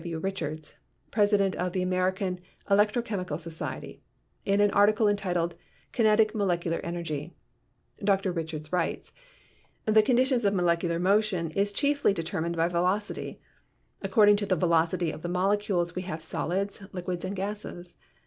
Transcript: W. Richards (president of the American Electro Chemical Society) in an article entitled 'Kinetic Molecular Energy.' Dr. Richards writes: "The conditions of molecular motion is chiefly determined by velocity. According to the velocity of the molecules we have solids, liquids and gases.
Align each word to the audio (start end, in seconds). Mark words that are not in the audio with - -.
W. 0.01 0.17
Richards 0.17 0.79
(president 1.11 1.55
of 1.57 1.73
the 1.73 1.83
American 1.83 2.39
Electro 2.71 3.03
Chemical 3.03 3.37
Society) 3.37 4.01
in 4.45 4.59
an 4.59 4.71
article 4.71 5.07
entitled 5.07 5.53
'Kinetic 5.91 6.33
Molecular 6.33 6.79
Energy.' 6.79 7.35
Dr. 8.03 8.31
Richards 8.31 8.73
writes: 8.73 9.11
"The 9.85 10.01
conditions 10.01 10.43
of 10.43 10.55
molecular 10.55 10.97
motion 10.97 11.51
is 11.51 11.71
chiefly 11.71 12.13
determined 12.13 12.55
by 12.57 12.67
velocity. 12.67 13.41
According 14.01 14.37
to 14.37 14.47
the 14.47 14.55
velocity 14.55 15.11
of 15.11 15.21
the 15.21 15.29
molecules 15.29 15.93
we 15.93 16.01
have 16.01 16.19
solids, 16.19 16.83
liquids 16.91 17.23
and 17.23 17.35
gases. 17.35 17.95